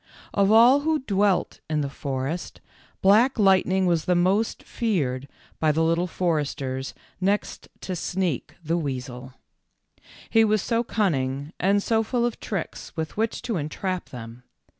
Of 0.33 0.51
all 0.51 0.79
who 0.79 1.03
dwelt 1.05 1.59
in 1.69 1.81
the 1.81 1.87
forest, 1.89 2.59
Black 3.03 3.37
Light 3.37 3.67
ning 3.67 3.85
was 3.85 4.07
most 4.07 4.63
feared 4.63 5.27
by 5.59 5.71
the 5.71 5.83
Little 5.83 6.07
Foresters 6.07 6.95
next 7.19 7.67
to 7.81 7.95
Sneak, 7.95 8.55
the 8.63 8.79
weasel. 8.79 9.35
He 10.27 10.43
was 10.43 10.63
so 10.63 10.83
cun 10.83 11.11
ning 11.11 11.53
and 11.59 11.83
so 11.83 12.01
full 12.01 12.25
of 12.25 12.39
tricks 12.39 12.97
with 12.97 13.15
which 13.15 13.43
to 13.43 13.57
entrap 13.57 14.09
them. 14.09 14.41